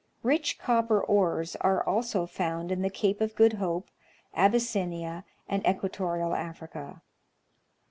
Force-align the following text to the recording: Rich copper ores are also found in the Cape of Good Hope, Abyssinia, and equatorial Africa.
Rich 0.23 0.57
copper 0.57 0.99
ores 0.99 1.55
are 1.57 1.83
also 1.83 2.25
found 2.25 2.71
in 2.71 2.81
the 2.81 2.89
Cape 2.89 3.21
of 3.21 3.35
Good 3.35 3.53
Hope, 3.61 3.87
Abyssinia, 4.33 5.25
and 5.47 5.63
equatorial 5.63 6.33
Africa. 6.33 7.03